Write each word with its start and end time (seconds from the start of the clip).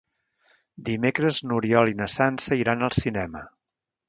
Dimecres 0.87 1.41
n'Oriol 1.49 1.93
i 1.93 1.99
na 2.01 2.09
Sança 2.15 2.59
iran 2.63 2.89
al 2.89 2.97
cinema. 3.03 3.45